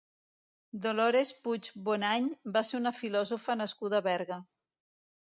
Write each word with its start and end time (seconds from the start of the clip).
Dolores 0.85 1.31
Puig 1.43 1.69
Bonany 1.89 2.29
va 2.55 2.63
ser 2.71 2.79
una 2.79 2.93
filòsofa 3.01 3.57
nascuda 3.61 4.01
a 4.01 4.05
Berga. 4.09 4.39